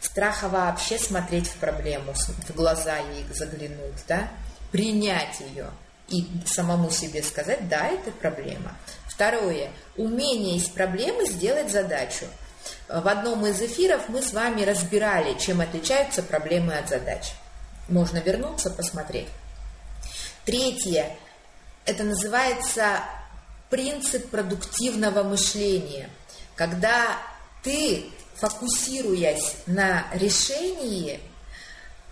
Страха 0.00 0.48
вообще 0.48 0.98
смотреть 0.98 1.48
в 1.48 1.56
проблему, 1.56 2.14
в 2.14 2.54
глаза 2.54 2.96
ей 2.98 3.26
заглянуть, 3.32 4.04
да? 4.08 4.28
принять 4.70 5.40
ее 5.40 5.70
и 6.08 6.26
самому 6.46 6.90
себе 6.90 7.22
сказать, 7.22 7.68
да, 7.68 7.86
это 7.86 8.10
проблема. 8.10 8.76
Второе. 9.06 9.70
Умение 9.96 10.56
из 10.56 10.68
проблемы 10.68 11.26
сделать 11.26 11.70
задачу. 11.70 12.26
В 12.88 13.06
одном 13.06 13.46
из 13.46 13.60
эфиров 13.60 14.08
мы 14.08 14.22
с 14.22 14.32
вами 14.32 14.62
разбирали, 14.62 15.38
чем 15.38 15.60
отличаются 15.60 16.22
проблемы 16.22 16.74
от 16.74 16.88
задач. 16.88 17.32
Можно 17.88 18.18
вернуться, 18.18 18.70
посмотреть. 18.70 19.28
Третье. 20.44 21.16
Это 21.84 22.02
называется 22.02 23.00
принцип 23.68 24.30
продуктивного 24.30 25.22
мышления. 25.22 26.10
Когда 26.56 27.16
ты, 27.62 28.06
фокусируясь 28.40 29.56
на 29.66 30.06
решении, 30.12 31.20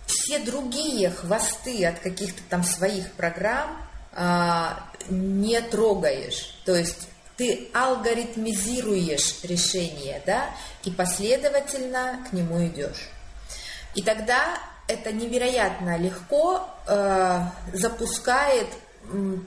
все 0.05 0.39
другие 0.39 1.09
хвосты 1.09 1.85
от 1.85 1.99
каких-то 1.99 2.41
там 2.49 2.63
своих 2.63 3.11
программ 3.13 3.77
а, 4.11 4.89
не 5.09 5.59
трогаешь. 5.61 6.59
То 6.65 6.75
есть 6.75 7.09
ты 7.37 7.69
алгоритмизируешь 7.73 9.43
решение, 9.43 10.21
да, 10.25 10.49
и 10.83 10.91
последовательно 10.91 12.25
к 12.29 12.33
нему 12.33 12.65
идешь. 12.67 13.09
И 13.95 14.01
тогда 14.01 14.59
это 14.87 15.11
невероятно 15.11 15.97
легко 15.97 16.67
э, 16.87 17.41
запускает 17.73 18.67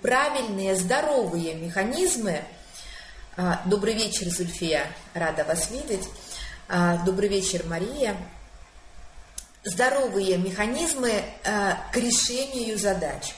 правильные, 0.01 0.77
здоровые 0.77 1.55
механизмы. 1.55 2.43
Э, 3.37 3.57
добрый 3.67 3.95
вечер, 3.95 4.29
Зульфия, 4.31 4.87
рада 5.15 5.45
вас 5.45 5.71
видеть. 5.71 6.09
Э, 6.75 6.97
добрый 7.05 7.29
вечер, 7.29 7.67
Мария. 7.67 8.17
Здоровые 9.63 10.39
механизмы 10.39 11.11
э, 11.11 11.23
к 11.93 11.97
решению 11.99 12.79
задач. 12.79 13.35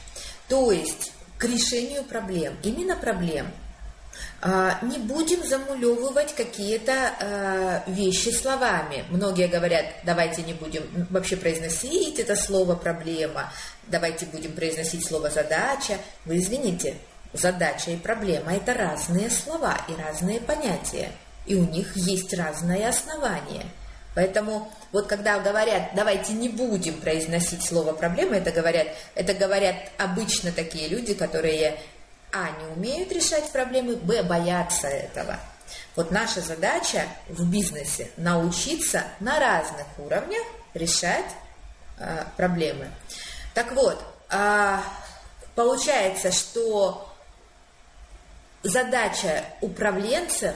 То 0.48 0.70
есть 0.70 1.12
к 1.36 1.44
решению 1.44 2.04
проблем, 2.04 2.56
именно 2.62 2.94
проблем. 2.94 3.50
А, 4.40 4.78
не 4.82 4.98
будем 4.98 5.42
замулевывать 5.42 6.32
какие-то 6.34 6.92
а, 6.92 7.82
вещи 7.88 8.28
словами. 8.28 9.04
Многие 9.10 9.48
говорят, 9.48 9.86
давайте 10.04 10.42
не 10.42 10.52
будем 10.52 10.84
вообще 11.10 11.36
произносить 11.36 12.20
это 12.20 12.36
слово 12.36 12.76
проблема, 12.76 13.52
давайте 13.88 14.26
будем 14.26 14.52
произносить 14.52 15.04
слово 15.04 15.30
задача. 15.30 15.98
Вы 16.24 16.38
извините, 16.38 16.98
задача 17.32 17.90
и 17.90 17.96
проблема 17.96 18.54
это 18.54 18.74
разные 18.74 19.28
слова 19.28 19.76
и 19.88 20.00
разные 20.00 20.40
понятия, 20.40 21.10
и 21.46 21.54
у 21.54 21.64
них 21.64 21.96
есть 21.96 22.32
разное 22.34 22.88
основание– 22.88 23.66
Поэтому 24.14 24.72
вот 24.92 25.08
когда 25.08 25.40
говорят, 25.40 25.90
давайте 25.94 26.32
не 26.34 26.48
будем 26.48 27.00
произносить 27.00 27.64
слово 27.64 27.92
проблема, 27.92 28.36
это 28.36 28.52
говорят, 28.52 28.86
это 29.14 29.34
говорят 29.34 29.76
обычно 29.98 30.52
такие 30.52 30.88
люди, 30.88 31.14
которые 31.14 31.78
а, 32.32 32.50
не 32.60 32.66
умеют 32.76 33.10
решать 33.12 33.50
проблемы, 33.50 33.96
б, 33.96 34.22
боятся 34.22 34.86
этого. 34.86 35.38
Вот 35.96 36.12
наша 36.12 36.40
задача 36.40 37.06
в 37.28 37.50
бизнесе 37.50 38.10
научиться 38.16 39.02
на 39.18 39.40
разных 39.40 39.86
уровнях 39.98 40.42
решать 40.74 41.24
э, 41.98 42.24
проблемы. 42.36 42.88
Так 43.54 43.72
вот, 43.72 44.04
э, 44.30 44.78
получается, 45.54 46.30
что 46.32 47.12
задача 48.62 49.44
управленцев 49.60 50.54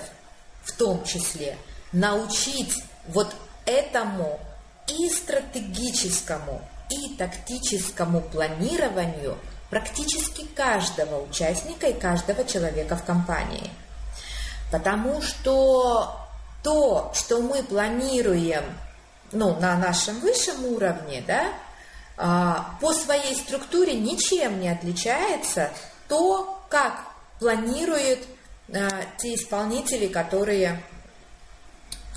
в 0.69 0.73
том 0.73 1.05
числе 1.05 1.57
научить 1.93 2.83
вот 3.09 3.35
этому 3.65 4.39
и 4.87 5.09
стратегическому, 5.11 6.63
и 6.91 7.17
тактическому 7.17 8.21
планированию 8.21 9.37
практически 9.71 10.47
каждого 10.47 11.23
участника 11.23 11.89
и 11.89 11.99
каждого 11.99 12.45
человека 12.45 12.97
в 12.97 13.05
компании. 13.05 13.71
Потому 14.71 15.21
что 15.23 16.17
то, 16.63 17.13
что 17.15 17.41
мы 17.41 17.63
планируем 17.63 18.65
ну, 19.33 19.59
на 19.59 19.77
нашем 19.77 20.21
высшем 20.21 20.65
уровне, 20.67 21.23
да, 21.27 21.53
а, 22.17 22.77
по 22.81 22.93
своей 22.93 23.35
структуре 23.37 23.95
ничем 23.95 24.61
не 24.61 24.69
отличается 24.69 25.71
то, 26.09 26.63
как 26.69 27.01
планируют 27.39 28.21
а, 28.21 28.38
те 28.69 29.35
исполнители, 29.35 30.09
которые 30.09 30.83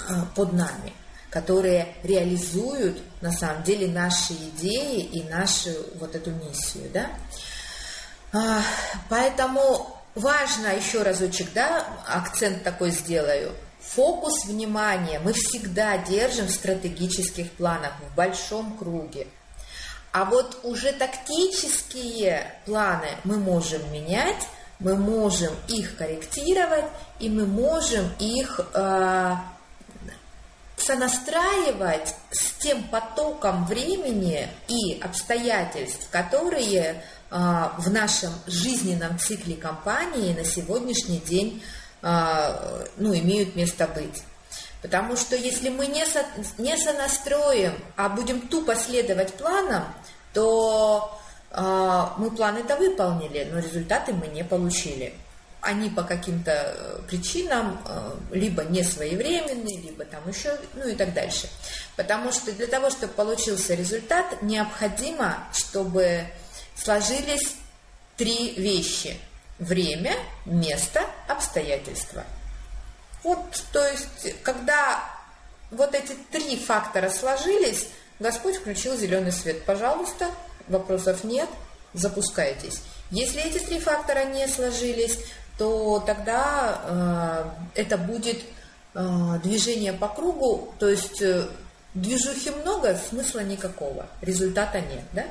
а, 0.09 0.25
под 0.35 0.53
нами 0.53 0.93
которые 1.31 1.95
реализуют 2.03 3.01
на 3.21 3.31
самом 3.31 3.63
деле 3.63 3.87
наши 3.87 4.33
идеи 4.33 4.99
и 4.99 5.23
нашу 5.23 5.69
вот 5.95 6.13
эту 6.13 6.29
миссию, 6.31 6.91
да. 6.93 7.09
А, 8.33 8.61
поэтому 9.09 9.97
важно 10.13 10.67
еще 10.67 11.03
разочек, 11.03 11.53
да, 11.53 11.87
акцент 12.05 12.63
такой 12.63 12.91
сделаю. 12.91 13.53
Фокус 13.79 14.45
внимания 14.45 15.19
мы 15.19 15.31
всегда 15.31 15.97
держим 15.97 16.47
в 16.47 16.51
стратегических 16.51 17.49
планах, 17.51 17.93
в 18.11 18.15
большом 18.15 18.77
круге. 18.77 19.27
А 20.11 20.25
вот 20.25 20.59
уже 20.63 20.91
тактические 20.91 22.53
планы 22.65 23.07
мы 23.23 23.37
можем 23.37 23.89
менять, 23.93 24.47
мы 24.81 24.95
можем 24.97 25.53
их 25.67 25.95
корректировать, 25.95 26.85
и 27.19 27.29
мы 27.29 27.45
можем 27.45 28.11
их 28.19 28.59
э, 28.73 29.35
сонастраивать 30.75 32.15
с 32.31 32.51
тем 32.59 32.83
потоком 32.83 33.65
времени 33.65 34.47
и 34.67 34.99
обстоятельств, 34.99 36.07
которые 36.09 37.03
а, 37.33 37.75
в 37.77 37.89
нашем 37.89 38.31
жизненном 38.45 39.17
цикле 39.17 39.55
компании 39.55 40.33
на 40.33 40.43
сегодняшний 40.43 41.19
день 41.19 41.63
а, 42.01 42.83
ну, 42.97 43.15
имеют 43.15 43.55
место 43.55 43.87
быть. 43.87 44.23
Потому 44.81 45.15
что 45.15 45.35
если 45.35 45.69
мы 45.69 45.87
не, 45.87 46.05
со, 46.05 46.25
не 46.57 46.75
сонастроим, 46.75 47.73
а 47.95 48.09
будем 48.09 48.47
тупо 48.47 48.75
следовать 48.75 49.35
планам, 49.35 49.85
то 50.33 51.17
э, 51.17 51.20
мы 51.53 52.31
планы-то 52.31 52.77
выполнили, 52.77 53.47
но 53.51 53.59
результаты 53.59 54.13
мы 54.13 54.27
не 54.27 54.43
получили 54.43 55.13
они 55.61 55.89
по 55.89 56.03
каким-то 56.03 56.51
э, 56.51 56.99
причинам 57.07 57.79
э, 57.85 58.11
либо 58.31 58.63
не 58.63 58.83
своевременные, 58.83 59.77
либо 59.77 60.03
там 60.05 60.27
еще, 60.27 60.57
ну 60.73 60.87
и 60.87 60.95
так 60.95 61.13
дальше. 61.13 61.49
Потому 61.95 62.31
что 62.31 62.51
для 62.51 62.65
того, 62.65 62.89
чтобы 62.89 63.13
получился 63.13 63.75
результат, 63.75 64.41
необходимо, 64.41 65.37
чтобы 65.53 66.25
сложились 66.75 67.55
три 68.17 68.55
вещи. 68.55 69.17
Время, 69.59 70.15
место, 70.45 71.05
обстоятельства. 71.27 72.23
Вот, 73.21 73.63
то 73.71 73.85
есть, 73.87 74.41
когда 74.41 75.03
вот 75.69 75.93
эти 75.93 76.13
три 76.31 76.57
фактора 76.57 77.11
сложились, 77.11 77.87
Господь 78.19 78.57
включил 78.57 78.97
зеленый 78.97 79.31
свет. 79.31 79.63
Пожалуйста, 79.65 80.31
вопросов 80.67 81.23
нет, 81.23 81.49
запускайтесь. 81.93 82.81
Если 83.09 83.41
эти 83.41 83.59
три 83.59 83.79
фактора 83.79 84.25
не 84.25 84.47
сложились, 84.47 85.19
то 85.57 85.99
тогда 86.05 86.81
э, 87.75 87.81
это 87.81 87.97
будет 87.97 88.37
э, 88.93 89.39
движение 89.43 89.93
по 89.93 90.07
кругу, 90.07 90.73
то 90.79 90.87
есть 90.87 91.21
э, 91.21 91.47
движухи 91.93 92.51
много, 92.51 92.97
смысла 93.09 93.41
никакого, 93.41 94.07
результата 94.21 94.79
нет, 94.79 95.03
да? 95.13 95.25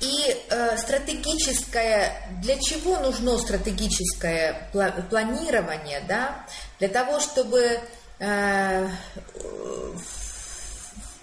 И 0.00 0.36
э, 0.50 0.76
стратегическое, 0.78 2.28
для 2.42 2.58
чего 2.58 2.98
нужно 2.98 3.38
стратегическое 3.38 4.68
планирование, 5.08 6.02
да? 6.08 6.44
Для 6.80 6.88
того, 6.88 7.20
чтобы 7.20 7.78
э, 8.18 8.88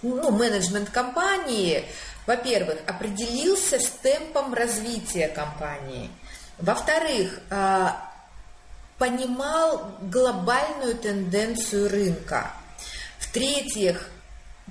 ну, 0.02 0.32
менеджмент 0.32 0.90
компании, 0.90 1.86
во-первых, 2.26 2.80
определился 2.86 3.80
с 3.80 3.88
темпом 4.02 4.54
развития 4.54 5.30
компании. 5.30 6.10
Во-вторых, 6.58 7.40
э, 7.50 7.88
понимал 8.98 9.92
глобальную 10.02 10.96
тенденцию 10.96 11.90
рынка. 11.90 12.52
В-третьих, 13.20 14.10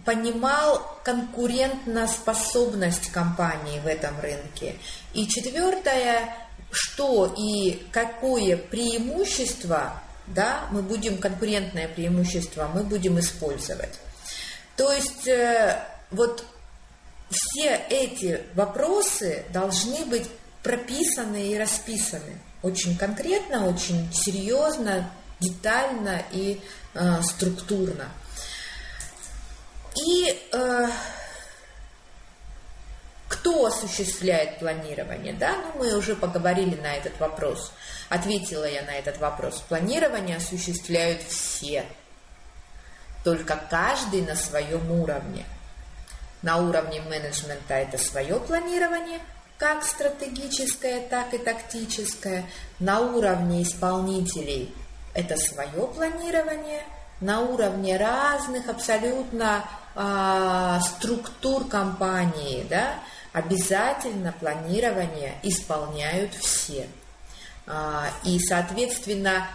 понимал 0.04 0.98
конкурентоспособность 1.02 3.10
компании 3.10 3.80
в 3.80 3.86
этом 3.86 4.20
рынке. 4.20 4.76
И 5.14 5.26
четвертое, 5.26 6.36
что 6.70 7.34
и 7.36 7.84
какое 7.90 8.56
преимущество, 8.56 10.00
да, 10.26 10.68
мы 10.70 10.82
будем, 10.82 11.18
конкурентное 11.18 11.88
преимущество 11.88 12.70
мы 12.72 12.84
будем 12.84 13.18
использовать. 13.18 13.98
То 14.78 14.92
есть 14.92 15.26
э, 15.26 15.84
вот 16.12 16.44
все 17.28 17.74
эти 17.90 18.40
вопросы 18.54 19.44
должны 19.52 20.06
быть 20.06 20.30
прописаны 20.62 21.48
и 21.48 21.58
расписаны 21.58 22.38
очень 22.62 22.96
конкретно, 22.96 23.66
очень 23.66 24.08
серьезно, 24.12 25.10
детально 25.40 26.22
и 26.30 26.60
э, 26.94 27.22
структурно. 27.22 28.08
И 29.96 30.48
э, 30.52 30.88
кто 33.28 33.66
осуществляет 33.66 34.60
планирование? 34.60 35.32
Да, 35.32 35.56
ну 35.56 35.80
мы 35.80 35.96
уже 35.96 36.14
поговорили 36.14 36.76
на 36.76 36.94
этот 36.94 37.18
вопрос. 37.18 37.72
Ответила 38.08 38.64
я 38.64 38.82
на 38.82 38.92
этот 38.92 39.18
вопрос. 39.18 39.60
Планирование 39.68 40.36
осуществляют 40.36 41.22
все, 41.22 41.84
только 43.28 43.60
каждый 43.68 44.22
на 44.22 44.34
своем 44.34 44.90
уровне. 44.90 45.44
На 46.40 46.56
уровне 46.56 47.02
менеджмента 47.02 47.74
это 47.74 47.98
свое 47.98 48.40
планирование, 48.40 49.18
как 49.58 49.84
стратегическое, 49.84 51.00
так 51.00 51.34
и 51.34 51.38
тактическое. 51.38 52.46
На 52.78 53.00
уровне 53.00 53.64
исполнителей 53.64 54.74
это 55.12 55.36
свое 55.36 55.88
планирование. 55.88 56.84
На 57.20 57.42
уровне 57.42 57.98
разных 57.98 58.66
абсолютно 58.70 59.62
а, 59.94 60.80
структур 60.80 61.68
компании, 61.68 62.66
да, 62.70 62.94
обязательно 63.34 64.32
планирование 64.32 65.34
исполняют 65.42 66.32
все. 66.32 66.88
А, 67.66 68.06
и, 68.24 68.38
соответственно, 68.38 69.48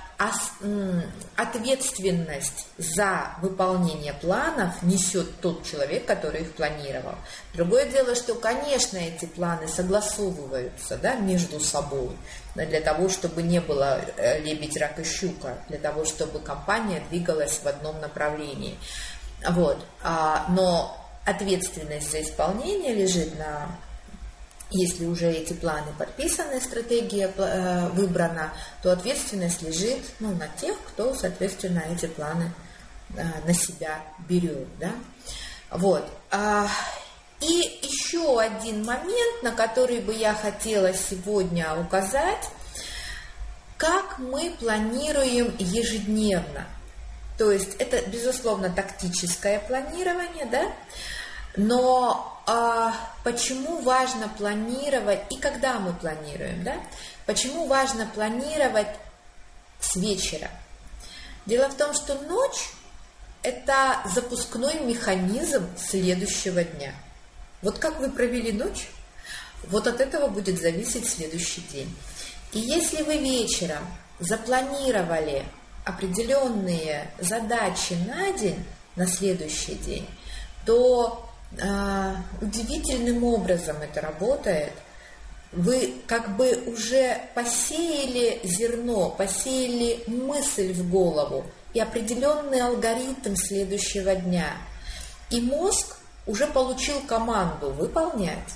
ответственность 1.36 2.67
за 2.77 3.36
выполнение 3.41 4.13
планов 4.13 4.81
несет 4.83 5.39
тот 5.41 5.63
человек, 5.63 6.05
который 6.05 6.41
их 6.41 6.53
планировал. 6.53 7.15
Другое 7.53 7.86
дело, 7.86 8.15
что, 8.15 8.36
конечно, 8.36 8.97
эти 8.97 9.25
планы 9.25 9.67
согласовываются 9.67 10.97
да, 10.97 11.15
между 11.15 11.59
собой 11.59 12.12
для 12.55 12.81
того, 12.81 13.09
чтобы 13.09 13.41
не 13.41 13.59
было 13.59 14.01
э, 14.17 14.39
лебедь, 14.41 14.77
рак 14.77 14.99
и 14.99 15.03
щука, 15.03 15.57
для 15.69 15.77
того, 15.77 16.05
чтобы 16.05 16.39
компания 16.39 17.03
двигалась 17.09 17.59
в 17.63 17.67
одном 17.67 17.99
направлении. 17.99 18.77
Вот. 19.49 19.83
А, 20.03 20.45
но 20.49 20.97
ответственность 21.25 22.12
за 22.12 22.21
исполнение 22.21 22.93
лежит 22.93 23.38
на 23.38 23.67
если 24.73 25.05
уже 25.05 25.31
эти 25.31 25.53
планы 25.53 25.91
подписаны, 25.97 26.59
стратегия 26.59 27.31
э, 27.36 27.89
выбрана, 27.89 28.53
то 28.81 28.91
ответственность 28.91 29.62
лежит 29.62 29.99
ну, 30.19 30.33
на 30.36 30.47
тех, 30.47 30.75
кто, 30.88 31.13
соответственно, 31.13 31.83
эти 31.91 32.07
планы 32.07 32.51
э, 33.15 33.23
на 33.45 33.53
себя 33.53 34.01
берет. 34.27 34.67
Да? 34.79 34.91
Вот. 35.69 36.07
А, 36.31 36.67
и 37.39 37.79
еще 37.83 38.39
один 38.39 38.86
момент, 38.86 39.43
на 39.43 39.51
который 39.51 39.99
бы 39.99 40.13
я 40.13 40.33
хотела 40.33 40.93
сегодня 40.93 41.75
указать, 41.79 42.49
как 43.77 44.17
мы 44.17 44.55
планируем 44.59 45.53
ежедневно. 45.59 46.67
То 47.38 47.51
есть 47.51 47.75
это, 47.79 48.07
безусловно, 48.09 48.69
тактическое 48.69 49.59
планирование, 49.59 50.45
да, 50.45 50.71
но 51.56 52.42
а, 52.46 52.94
почему 53.24 53.82
важно 53.82 54.28
планировать 54.30 55.22
и 55.30 55.38
когда 55.38 55.80
мы 55.80 55.94
планируем, 55.94 56.63
да? 56.63 56.76
Почему 57.26 57.68
важно 57.68 58.06
планировать 58.08 58.88
с 59.80 59.96
вечера? 59.96 60.50
Дело 61.46 61.70
в 61.70 61.76
том, 61.76 61.94
что 61.94 62.16
ночь– 62.16 62.72
это 63.44 64.02
запускной 64.13 64.80
механизм 64.82 65.68
следующего 65.78 66.63
дня. 66.63 66.94
Вот 67.62 67.80
как 67.80 68.00
вы 68.00 68.10
провели 68.10 68.52
ночь, 68.52 68.89
вот 69.70 69.88
от 69.88 70.02
этого 70.02 70.28
будет 70.28 70.60
зависеть 70.60 71.08
следующий 71.08 71.62
день. 71.62 71.96
И 72.52 72.60
если 72.60 73.04
вы 73.04 73.18
вечером 73.18 73.86
запланировали 74.20 75.46
определенные 75.86 77.10
задачи 77.20 77.94
на 78.08 78.32
день, 78.32 78.63
на 78.96 79.08
следующий 79.08 79.76
день, 79.76 80.08
то 80.66 81.22
удивительным 82.42 83.24
образом 83.24 83.78
это 83.82 84.02
работает. 84.02 84.74
Вы 85.52 85.94
как 86.08 86.36
бы 86.36 86.52
уже 86.66 87.20
посеяли 87.36 88.39
зерно, 88.44 89.10
посеяли 89.10 90.04
мысль 90.08 90.74
в 90.74 90.89
голову 90.89 91.46
и 91.74 91.80
определенный 91.80 92.62
алгоритм 92.62 93.36
следующего 93.36 94.16
дня. 94.16 94.50
И 95.30 95.42
мозг 95.42 95.98
уже 96.26 96.48
получил 96.48 97.00
команду 97.02 97.70
выполнять. 97.70 98.56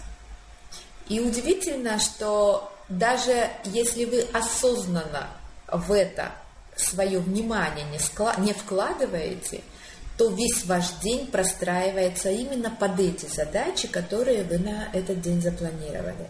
И 1.07 1.19
удивительно, 1.19 1.99
что 1.99 2.73
даже 2.89 3.49
если 3.63 4.05
вы 4.05 4.25
осознанно 4.33 5.27
в 5.71 5.91
это 5.91 6.31
свое 6.75 7.19
внимание 7.19 7.85
не, 7.91 7.99
склад... 7.99 8.37
не 8.39 8.53
вкладываете– 8.53 9.61
то 10.17 10.29
весь 10.29 10.65
ваш 10.65 10.93
день 11.03 11.27
простраивается 11.27 12.31
именно 12.31 12.71
под 12.71 12.99
эти 12.99 13.27
задачи, 13.27 13.87
которые 13.87 14.43
вы 14.43 14.57
на 14.57 14.89
этот 14.91 15.21
день 15.21 15.41
запланировали. 15.41 16.29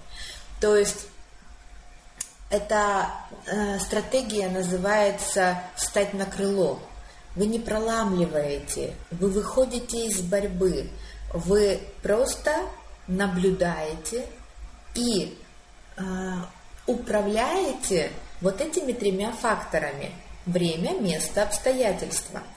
То 0.60 0.76
есть 0.76 1.08
эта 2.50 3.10
э, 3.46 3.80
стратегия 3.80 4.50
называется 4.50 5.62
«встать 5.76 6.14
на 6.14 6.26
крыло». 6.26 6.80
Вы 7.36 7.46
не 7.46 7.60
проламливаете, 7.60 8.96
вы 9.12 9.30
выходите 9.30 10.08
из 10.08 10.22
борьбы, 10.22 10.90
вы 11.32 11.80
просто 12.02 12.52
наблюдаете 13.08 14.26
и 14.96 15.38
э, 15.98 16.02
управляете 16.88 18.12
вот 18.42 18.60
этими 18.60 18.92
тремя 18.92 19.32
факторами– 19.32 20.12
время, 20.46 21.00
место, 21.00 21.44
обстоятельства– 21.44 22.42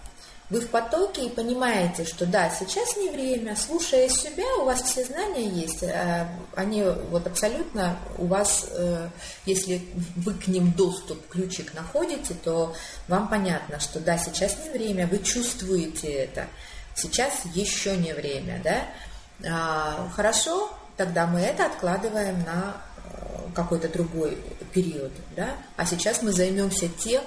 вы 0.51 0.61
в 0.61 0.69
потоке 0.69 1.27
и 1.27 1.31
понимаете, 1.31 2.05
что 2.05 2.27
да, 2.27 2.51
сейчас 2.51 2.97
не 2.97 3.11
время, 3.11 3.55
слушая 3.55 4.09
себя, 4.09 4.45
у 4.61 4.65
вас 4.65 4.83
все 4.83 5.05
знания 5.05 5.49
есть, 5.49 5.85
э, 5.85 6.27
они 6.57 6.83
вот 7.11 7.27
абсолютно 7.27 7.97
у 8.19 8.27
вас, 8.27 8.67
э, 8.71 9.09
если 9.47 9.81
вы 10.17 10.35
к 10.35 10.49
ним 10.49 10.73
доступ, 10.73 11.27
ключик 11.29 11.73
находите, 11.75 12.35
то 12.35 12.75
вам 13.07 13.29
понятно, 13.29 13.79
что 13.79 14.01
да, 14.01 14.19
сейчас 14.19 14.57
не 14.65 14.71
время, 14.71 15.07
вы 15.07 15.19
чувствуете 15.19 16.09
это, 16.09 16.49
сейчас 16.97 17.45
еще 17.55 17.97
не 17.97 18.13
время, 18.13 18.61
да, 18.65 18.87
а, 19.49 20.11
хорошо, 20.15 20.71
тогда 20.97 21.27
мы 21.27 21.41
это 21.41 21.67
откладываем 21.67 22.43
на 22.43 22.77
э, 23.05 23.53
какой-то 23.55 23.89
другой 23.89 24.37
период, 24.73 25.13
да, 25.37 25.55
а 25.77 25.87
сейчас 25.87 26.23
мы 26.23 26.33
займемся 26.33 26.89
тем, 26.89 27.23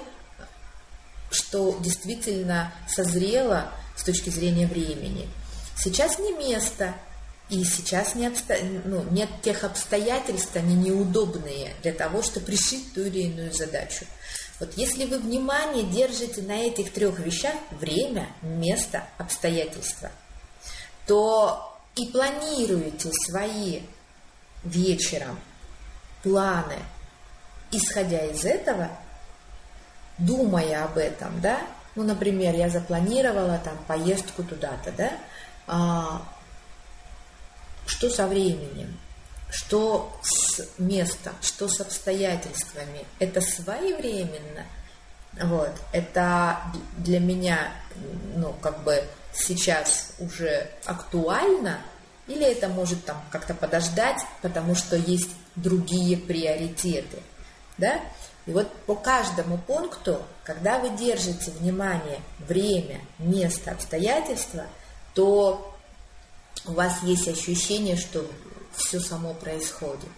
что 1.34 1.76
действительно 1.80 2.72
созрело 2.88 3.70
с 3.96 4.02
точки 4.02 4.30
зрения 4.30 4.66
времени. 4.66 5.28
Сейчас 5.76 6.18
не 6.18 6.32
место, 6.32 6.94
и 7.50 7.64
сейчас 7.64 8.14
не 8.14 8.26
обсто... 8.26 8.56
ну, 8.84 9.04
нет 9.10 9.28
тех 9.42 9.64
обстоятельств, 9.64 10.54
они 10.56 10.74
неудобные 10.74 11.74
для 11.82 11.92
того, 11.92 12.22
чтобы 12.22 12.50
решить 12.50 12.94
ту 12.94 13.02
или 13.02 13.22
иную 13.22 13.52
задачу. 13.52 14.06
Вот 14.60 14.72
если 14.76 15.04
вы 15.04 15.18
внимание 15.18 15.84
держите 15.84 16.40
на 16.42 16.56
этих 16.56 16.92
трех 16.92 17.18
вещах, 17.18 17.54
время, 17.72 18.28
место, 18.40 19.04
обстоятельства, 19.18 20.10
то 21.06 21.76
и 21.96 22.06
планируете 22.06 23.10
свои 23.26 23.80
вечером 24.62 25.38
планы, 26.22 26.78
исходя 27.70 28.24
из 28.24 28.44
этого, 28.44 28.90
думая 30.18 30.84
об 30.84 30.98
этом, 30.98 31.40
да, 31.40 31.60
ну, 31.94 32.02
например, 32.02 32.54
я 32.54 32.68
запланировала 32.68 33.58
там 33.58 33.78
поездку 33.86 34.42
туда-то, 34.42 34.92
да, 34.92 35.12
а, 35.66 36.22
что 37.86 38.10
со 38.10 38.26
временем, 38.26 38.98
что 39.50 40.12
с 40.22 40.66
местом, 40.78 41.32
что 41.40 41.68
с 41.68 41.80
обстоятельствами. 41.80 43.04
Это 43.20 43.40
своевременно. 43.40 44.64
Вот. 45.40 45.70
Это 45.92 46.60
для 46.98 47.20
меня, 47.20 47.72
ну, 48.36 48.52
как 48.60 48.82
бы 48.82 49.04
сейчас 49.32 50.12
уже 50.18 50.68
актуально, 50.84 51.80
или 52.26 52.44
это 52.44 52.68
может 52.68 53.04
там 53.04 53.22
как-то 53.30 53.54
подождать, 53.54 54.20
потому 54.42 54.74
что 54.74 54.96
есть 54.96 55.30
другие 55.54 56.16
приоритеты. 56.16 57.22
Да? 57.78 58.00
И 58.46 58.52
вот 58.52 58.70
по 58.86 58.94
каждому 58.94 59.58
пункту, 59.58 60.20
когда 60.42 60.78
вы 60.78 60.90
держите 60.90 61.50
внимание, 61.52 62.20
время, 62.38 63.00
место, 63.18 63.70
обстоятельства, 63.70 64.66
то 65.14 65.74
у 66.66 66.72
вас 66.72 67.02
есть 67.02 67.28
ощущение, 67.28 67.96
что 67.96 68.26
все 68.76 69.00
само 69.00 69.34
происходит. 69.34 70.10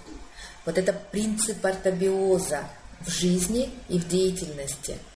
Вот 0.65 0.77
это 0.79 0.93
принцип 0.93 1.65
ортобиоза 1.65 2.65
в 3.01 3.11
жизни 3.11 3.71
и 3.89 3.99
в 3.99 4.09
деятельности. 4.09 4.99